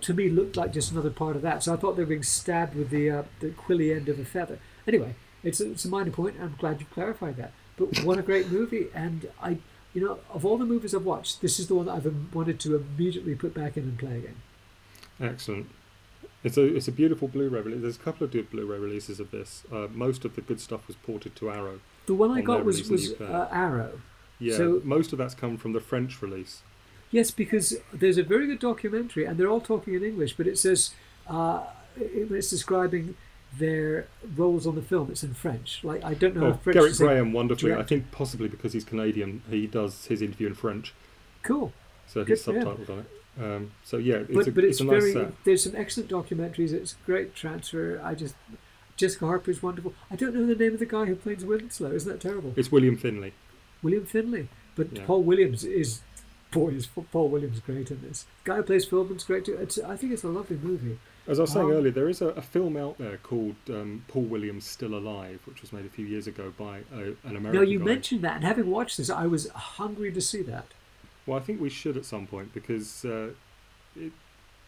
[0.00, 1.62] to me looked like just another part of that.
[1.62, 4.24] So I thought they were being stabbed with the uh, the quilly end of a
[4.24, 4.58] feather.
[4.86, 6.36] Anyway, it's a, it's a minor point.
[6.40, 7.52] I'm glad you clarified that.
[7.76, 8.86] But what a great movie!
[8.94, 9.58] And I,
[9.94, 12.58] you know, of all the movies I've watched, this is the one that I've wanted
[12.60, 14.36] to immediately put back in and play again.
[15.20, 15.68] Excellent.
[16.44, 17.82] It's a it's a beautiful Blu-ray release.
[17.82, 19.64] There's a couple of good Blu-ray releases of this.
[19.72, 21.80] Uh, most of the good stuff was ported to Arrow.
[22.06, 24.00] The one I on got was was uh, Arrow.
[24.38, 26.62] Yeah, So- most of that's come from the French release.
[27.10, 30.58] Yes, because there's a very good documentary, and they're all talking in English, but it
[30.58, 30.94] says
[31.26, 31.64] uh,
[31.96, 33.16] when it's describing
[33.58, 34.06] their
[34.36, 35.80] roles on the film, it's in French.
[35.82, 36.76] Like I don't know Oh, French.
[36.76, 37.72] Gerrit to say- Graham, wonderfully.
[37.72, 40.92] I think possibly because he's Canadian, he does his interview in French,
[41.42, 41.72] Cool,
[42.06, 43.06] so he's Good subtitled on it.
[43.40, 45.12] Um, so yeah, it's but a, but it's, a nice very.
[45.12, 45.44] set.
[45.44, 46.72] There's some excellent documentaries.
[46.72, 48.00] It's a great transfer.
[48.04, 48.34] I just
[48.96, 49.94] Jessica Harper is wonderful.
[50.10, 51.92] I don't know the name of the guy who plays Winslow.
[51.92, 52.52] Isn't that terrible?
[52.56, 53.32] It's William Finley.
[53.82, 54.48] William Finley.
[54.74, 55.04] But Yeah.
[55.06, 56.00] Paul Williams is
[56.50, 58.26] boy is Paul Williams great in this.
[58.44, 59.54] Guy who plays Philbin's great too.
[59.54, 60.98] It's, I think it's a lovely movie.
[61.26, 64.02] As I was saying Um, earlier, there is a, a film out there called um,
[64.08, 67.52] Paul Williams Still Alive, which was made a few years ago by a, an American
[67.52, 67.84] Now you guy.
[67.84, 70.64] mentioned that, and having watched this, I was hungry to see that.
[71.26, 73.28] Well, I think we should at some point because uh,
[73.94, 74.12] it,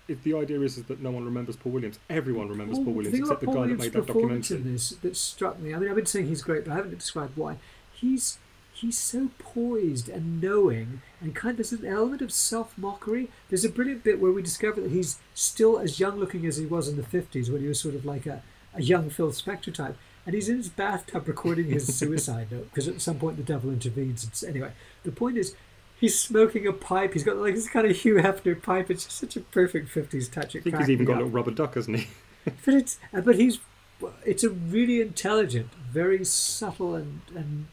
[0.07, 2.91] if the idea is, is that no one remembers Paul Williams, everyone remembers Paul the
[2.91, 4.59] Williams except the Paul guy that made that documentary.
[4.59, 5.73] in this that struck me.
[5.73, 7.57] I mean, I've been saying he's great, but I haven't described why.
[7.95, 8.37] He's
[8.81, 13.29] he's so poised and knowing, and kind of there's an element of self mockery.
[13.49, 16.67] There's a brilliant bit where we discover that he's still as young looking as he
[16.67, 18.43] was in the fifties when he was sort of like a,
[18.75, 19.97] a young Phil Spector type.
[20.27, 23.71] And he's in his bathtub recording his suicide note because at some point the devil
[23.71, 24.25] intervenes.
[24.25, 24.73] It's, anyway,
[25.03, 25.55] the point is,
[25.99, 27.13] he's smoking a pipe.
[27.13, 28.91] He's got like this kind of Hugh Hefner pipe.
[28.91, 30.57] It's just such a perfect fifties touch.
[30.57, 32.09] I think he's even got a little rubber duck, hasn't he?
[32.65, 33.59] But it's uh, but he's
[34.25, 37.67] it's a really intelligent, very subtle and and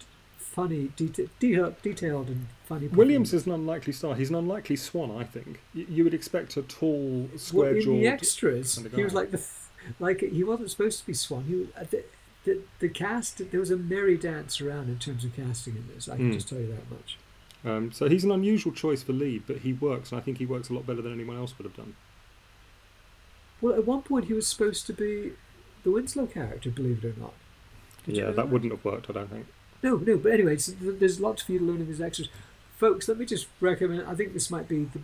[0.57, 2.87] funny, deta- detail, detailed and funny.
[2.87, 4.15] Williams is an unlikely star.
[4.15, 5.59] He's an unlikely swan, I think.
[5.73, 8.01] You, you would expect a tall, well, in square-jawed.
[8.01, 8.75] the extras.
[8.75, 9.41] kind of He was like the
[9.99, 11.43] like he wasn't supposed to be Swan.
[11.47, 12.03] He was, uh, the,
[12.45, 16.09] the the cast there was a merry dance around in terms of casting in this.
[16.09, 16.33] I can Hmm.
[16.33, 17.17] just tell you that much.
[17.63, 20.45] Um, so he's an unusual choice for lead, but he works, and I think he
[20.45, 21.95] works a lot better than anyone else would have done.
[23.61, 25.33] Well, at one point he was supposed to be
[25.83, 27.33] the Winslow character, believe it or not.
[28.05, 29.47] Did you yeah, know that wouldn't have worked, I don't think.
[29.83, 32.29] No, no, but anyway, there's lots for you to learn in these extras.
[32.75, 35.01] Folks, let me just recommend, I think this might be the.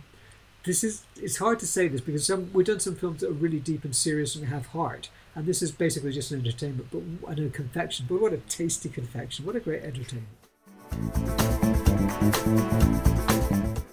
[0.64, 3.34] This is, it's hard to say this because some, we've done some films that are
[3.34, 5.10] really deep and serious and have heart.
[5.34, 8.06] And this is basically just an entertainment, but and a confection.
[8.08, 9.44] But what a tasty confection.
[9.44, 10.28] What a great entertainment.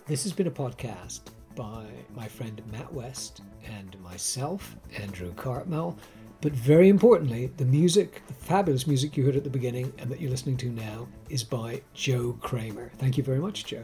[0.07, 1.21] This has been a podcast
[1.55, 5.97] by my friend Matt West and myself, Andrew Cartmel.
[6.41, 10.19] But very importantly, the music, the fabulous music you heard at the beginning and that
[10.19, 12.91] you're listening to now, is by Joe Kramer.
[12.97, 13.83] Thank you very much, Joe.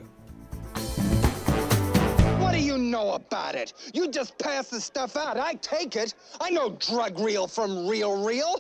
[2.39, 3.73] What do you know about it?
[3.93, 5.37] You just pass the stuff out.
[5.37, 6.15] I take it.
[6.41, 8.55] I know drug reel from real real.